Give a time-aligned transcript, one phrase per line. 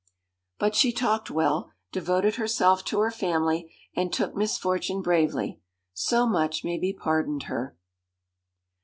[0.57, 5.59] But she talked well, devoted herself to her family, and took misfortune bravely;
[5.93, 7.77] so much may be pardoned her.